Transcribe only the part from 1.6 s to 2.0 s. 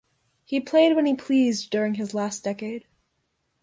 during